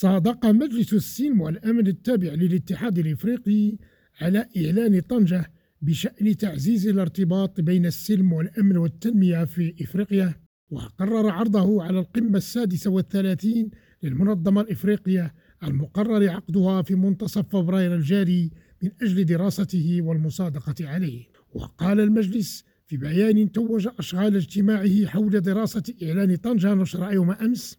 صادق 0.00 0.46
مجلس 0.46 0.92
السلم 0.92 1.40
والأمن 1.40 1.86
التابع 1.86 2.28
للاتحاد 2.28 2.98
الإفريقي 2.98 3.76
على 4.20 4.46
إعلان 4.56 5.00
طنجة 5.00 5.52
بشأن 5.82 6.36
تعزيز 6.36 6.88
الارتباط 6.88 7.60
بين 7.60 7.86
السلم 7.86 8.32
والأمن 8.32 8.76
والتنمية 8.76 9.44
في 9.44 9.74
إفريقيا 9.80 10.34
وقرر 10.70 11.30
عرضه 11.30 11.82
على 11.82 11.98
القمة 11.98 12.38
السادسة 12.38 12.90
والثلاثين 12.90 13.70
للمنظمة 14.02 14.60
الإفريقية 14.60 15.34
المقرر 15.62 16.28
عقدها 16.28 16.82
في 16.82 16.94
منتصف 16.94 17.48
فبراير 17.48 17.94
الجاري 17.94 18.50
من 18.82 18.90
أجل 19.02 19.24
دراسته 19.24 20.02
والمصادقة 20.02 20.88
عليه. 20.88 21.24
وقال 21.54 22.00
المجلس 22.00 22.64
في 22.86 22.96
بيان 22.96 23.52
توج 23.52 23.88
أشغال 23.98 24.36
اجتماعه 24.36 25.06
حول 25.06 25.40
دراسة 25.40 25.82
إعلان 26.02 26.36
طنجة 26.36 26.74
نشر 26.74 27.12
يوم 27.12 27.30
أمس 27.30 27.78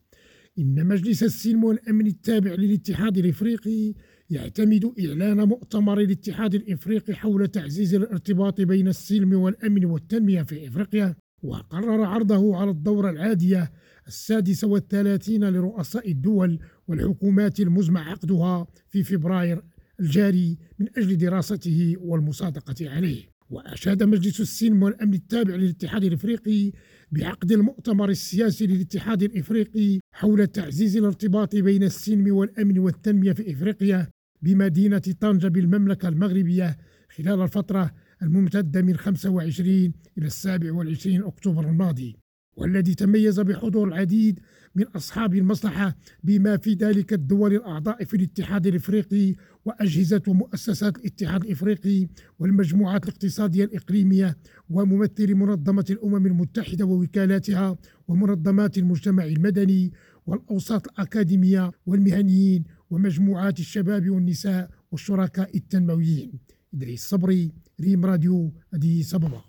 إن 0.59 0.87
مجلس 0.87 1.23
السلم 1.23 1.63
والأمن 1.63 2.07
التابع 2.07 2.53
للاتحاد 2.53 3.17
الإفريقي 3.17 3.93
يعتمد 4.29 4.93
إعلان 4.99 5.37
مؤتمر 5.47 5.99
الاتحاد 5.99 6.55
الإفريقي 6.55 7.13
حول 7.13 7.47
تعزيز 7.47 7.95
الارتباط 7.95 8.61
بين 8.61 8.87
السلم 8.87 9.33
والأمن 9.33 9.85
والتنمية 9.85 10.43
في 10.43 10.67
إفريقيا 10.67 11.15
وقرر 11.43 12.03
عرضه 12.03 12.57
على 12.57 12.71
الدورة 12.71 13.09
العادية 13.09 13.71
السادسة 14.07 14.67
والثلاثين 14.67 15.49
لرؤساء 15.49 16.11
الدول 16.11 16.59
والحكومات 16.87 17.59
المزمع 17.59 18.11
عقدها 18.11 18.67
في 18.89 19.03
فبراير 19.03 19.63
الجاري 19.99 20.57
من 20.79 20.87
أجل 20.97 21.17
دراسته 21.17 21.95
والمصادقة 21.99 22.89
عليه. 22.89 23.23
وأشاد 23.51 24.03
مجلس 24.03 24.41
السلم 24.41 24.83
والأمن 24.83 25.13
التابع 25.13 25.55
للاتحاد 25.55 26.03
الإفريقي 26.03 26.71
بعقد 27.11 27.51
المؤتمر 27.51 28.09
السياسي 28.09 28.67
للاتحاد 28.67 29.23
الإفريقي 29.23 29.99
حول 30.13 30.47
تعزيز 30.47 30.97
الارتباط 30.97 31.55
بين 31.55 31.83
السلم 31.83 32.35
والأمن 32.35 32.79
والتنمية 32.79 33.33
في 33.33 33.51
إفريقيا 33.51 34.07
بمدينة 34.41 35.01
طنجة 35.19 35.47
بالمملكة 35.47 36.07
المغربية 36.07 36.77
خلال 37.17 37.41
الفترة 37.41 37.91
الممتدة 38.21 38.81
من 38.81 38.97
25 38.97 39.93
إلى 40.17 40.29
27 40.29 41.23
أكتوبر 41.23 41.69
الماضي. 41.69 42.20
والذي 42.55 42.95
تميز 42.95 43.39
بحضور 43.39 43.87
العديد 43.87 44.39
من 44.75 44.83
أصحاب 44.83 45.35
المصلحة 45.35 45.95
بما 46.23 46.57
في 46.57 46.73
ذلك 46.73 47.13
الدول 47.13 47.53
الأعضاء 47.53 48.03
في 48.03 48.13
الاتحاد 48.17 48.67
الإفريقي 48.67 49.35
وأجهزة 49.65 50.21
ومؤسسات 50.27 50.97
الاتحاد 50.97 51.43
الإفريقي 51.43 52.07
والمجموعات 52.39 53.03
الاقتصادية 53.03 53.63
الإقليمية 53.63 54.37
وممثلي 54.69 55.33
منظمة 55.33 55.85
الأمم 55.89 56.25
المتحدة 56.25 56.85
ووكالاتها 56.85 57.77
ومنظمات 58.07 58.77
المجتمع 58.77 59.25
المدني 59.25 59.93
والأوساط 60.25 60.87
الأكاديمية 60.87 61.71
والمهنيين 61.85 62.63
ومجموعات 62.89 63.59
الشباب 63.59 64.09
والنساء 64.09 64.69
والشركاء 64.91 65.57
التنمويين. 65.57 66.31
إدريس 66.73 67.09
صبري 67.09 67.51
ريم 67.81 68.05
راديو 68.05 68.51
أديس 68.73 69.15
أبابا. 69.15 69.39